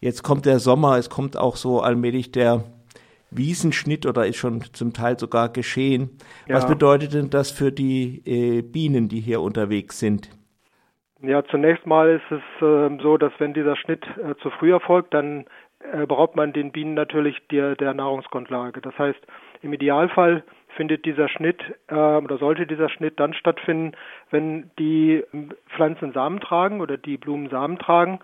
[0.00, 2.64] Jetzt kommt der Sommer, es kommt auch so allmählich der
[3.30, 6.18] Wiesenschnitt oder ist schon zum Teil sogar geschehen.
[6.48, 6.56] Ja.
[6.56, 10.30] Was bedeutet denn das für die äh, Bienen, die hier unterwegs sind?
[11.22, 15.12] Ja, zunächst mal ist es äh, so, dass wenn dieser Schnitt äh, zu früh erfolgt,
[15.12, 15.44] dann
[15.92, 18.80] äh, beraubt man den Bienen natürlich der, der Nahrungsgrundlage.
[18.80, 19.20] Das heißt,
[19.62, 20.42] im Idealfall
[20.76, 23.92] findet dieser Schnitt äh, oder sollte dieser Schnitt dann stattfinden,
[24.30, 25.22] wenn die
[25.74, 28.20] Pflanzen Samen tragen oder die Blumen Samen tragen,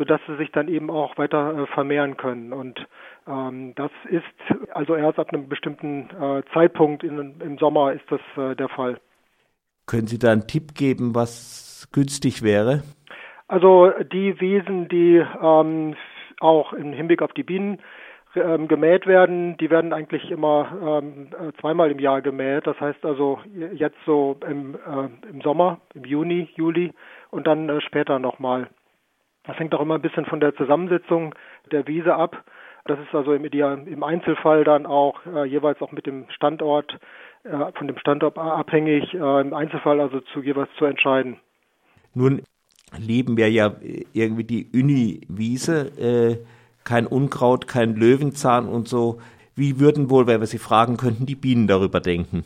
[0.00, 2.54] sodass sie sich dann eben auch weiter äh, vermehren können.
[2.54, 2.86] Und
[3.28, 4.24] ähm, das ist
[4.72, 8.98] also erst ab einem bestimmten äh, Zeitpunkt in, im Sommer ist das äh, der Fall.
[9.86, 12.82] Können Sie da einen Tipp geben, was günstig wäre?
[13.46, 15.96] Also die Wiesen, die ähm,
[16.40, 17.78] auch im Hinblick auf die Bienen
[18.34, 22.66] ähm, gemäht werden, die werden eigentlich immer ähm, äh, zweimal im Jahr gemäht.
[22.66, 23.38] Das heißt also
[23.74, 26.94] jetzt so im, äh, im Sommer, im Juni, Juli
[27.30, 28.70] und dann äh, später nochmal.
[29.50, 31.34] Das hängt auch immer ein bisschen von der Zusammensetzung
[31.72, 32.44] der Wiese ab.
[32.84, 36.96] Das ist also im, Einzelfall dann auch äh, jeweils auch mit dem Standort,
[37.42, 41.36] äh, von dem Standort abhängig, äh, im Einzelfall also zu jeweils zu entscheiden.
[42.14, 42.42] Nun
[42.96, 43.74] leben wir ja
[44.12, 46.36] irgendwie die Uni-Wiese, äh,
[46.84, 49.20] kein Unkraut, kein Löwenzahn und so.
[49.56, 52.44] Wie würden wohl, wenn wir Sie fragen könnten, die Bienen darüber denken?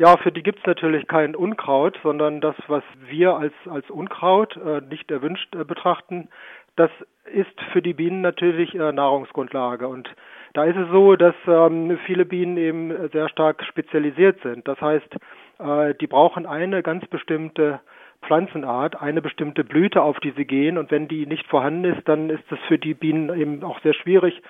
[0.00, 4.56] Ja, für die gibt es natürlich kein Unkraut, sondern das, was wir als, als Unkraut
[4.56, 6.28] äh, nicht erwünscht äh, betrachten,
[6.76, 6.90] das
[7.34, 9.88] ist für die Bienen natürlich äh, Nahrungsgrundlage.
[9.88, 10.08] Und
[10.54, 14.68] da ist es so, dass ähm, viele Bienen eben sehr stark spezialisiert sind.
[14.68, 15.16] Das heißt,
[15.58, 17.80] äh, die brauchen eine ganz bestimmte
[18.22, 20.78] Pflanzenart, eine bestimmte Blüte, auf die sie gehen.
[20.78, 23.94] Und wenn die nicht vorhanden ist, dann ist es für die Bienen eben auch sehr
[23.94, 24.40] schwierig,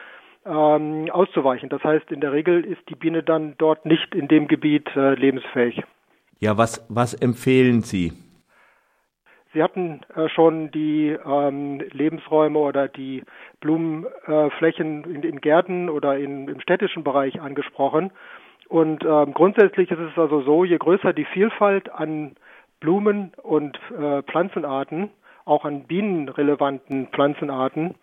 [0.44, 1.68] ähm, auszuweichen.
[1.68, 5.14] Das heißt, in der Regel ist die Biene dann dort nicht in dem Gebiet äh,
[5.14, 5.82] lebensfähig.
[6.40, 8.12] Ja, was, was empfehlen Sie?
[9.52, 13.24] Sie hatten äh, schon die ähm, Lebensräume oder die
[13.60, 18.12] Blumenflächen in, in, Gärten oder in, im städtischen Bereich angesprochen.
[18.68, 22.36] Und ähm, grundsätzlich ist es also so, je größer die Vielfalt an
[22.80, 25.10] Blumen- und äh, Pflanzenarten,
[25.46, 27.94] auch an bienenrelevanten Pflanzenarten,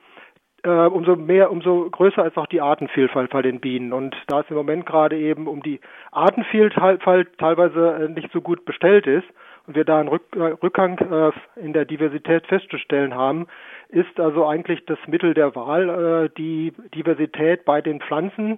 [0.66, 3.94] äh, umso mehr, umso größer ist auch die Artenvielfalt bei den Bienen.
[3.94, 5.80] Und da es im Moment gerade eben um die
[6.12, 9.28] Artenvielfalt teilweise äh, nicht so gut bestellt ist
[9.68, 13.48] und wir da einen Rück, äh, Rückgang äh, in der Diversität festzustellen haben,
[13.90, 18.58] ist also eigentlich das Mittel der Wahl, äh, die Diversität bei den Pflanzen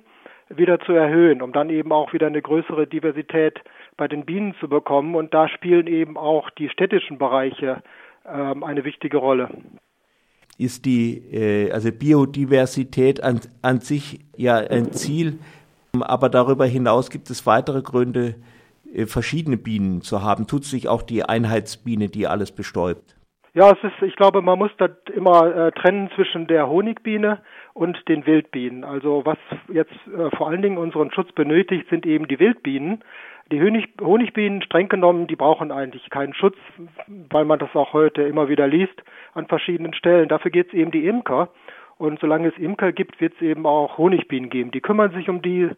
[0.49, 3.61] wieder zu erhöhen, um dann eben auch wieder eine größere Diversität
[3.97, 5.15] bei den Bienen zu bekommen.
[5.15, 7.83] Und da spielen eben auch die städtischen Bereiche
[8.25, 9.49] ähm, eine wichtige Rolle
[10.57, 15.39] ist die äh, also Biodiversität an, an sich ja ein Ziel,
[15.99, 18.35] aber darüber hinaus gibt es weitere Gründe,
[18.93, 20.47] äh, verschiedene Bienen zu haben.
[20.47, 23.15] Tut sich auch die Einheitsbiene, die alles bestäubt?
[23.53, 27.39] Ja, es ist, ich glaube, man muss da immer äh, trennen zwischen der Honigbiene
[27.73, 28.83] und den Wildbienen.
[28.83, 29.37] Also was
[29.73, 33.03] jetzt äh, vor allen Dingen unseren Schutz benötigt, sind eben die Wildbienen.
[33.51, 36.57] Die Honig, Honigbienen, streng genommen, die brauchen eigentlich keinen Schutz,
[37.29, 39.01] weil man das auch heute immer wieder liest
[39.33, 40.27] an verschiedenen Stellen.
[40.27, 41.49] Dafür geht es eben die Imker.
[41.97, 44.71] Und solange es Imker gibt, wird es eben auch Honigbienen geben.
[44.71, 45.69] Die kümmern sich um die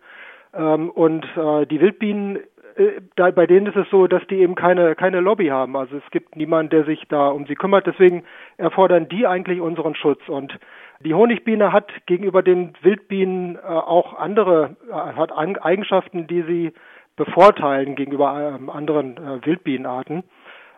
[0.54, 2.38] ähm, und äh, die Wildbienen,
[2.76, 5.78] äh, da, bei denen ist es so, dass die eben keine, keine Lobby haben.
[5.78, 7.88] Also es gibt niemanden, der sich da um sie kümmert.
[7.88, 8.24] Deswegen
[8.58, 10.28] erfordern die eigentlich unseren Schutz.
[10.28, 10.58] Und
[11.02, 16.74] die Honigbiene hat gegenüber den Wildbienen äh, auch andere, äh, hat Eigenschaften, die sie
[17.20, 20.24] bevorteilen gegenüber ähm, anderen äh, Wildbienenarten.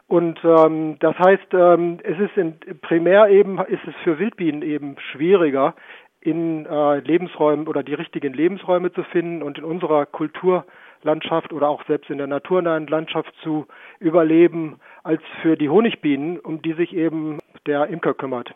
[0.07, 4.97] Und ähm, das heißt, ähm, es ist in, primär eben ist es für Wildbienen eben
[5.11, 5.73] schwieriger,
[6.19, 11.85] in äh, Lebensräumen oder die richtigen Lebensräume zu finden und in unserer Kulturlandschaft oder auch
[11.85, 13.67] selbst in der naturnahen Landschaft zu
[13.99, 18.53] überleben, als für die Honigbienen, um die sich eben der Imker kümmert.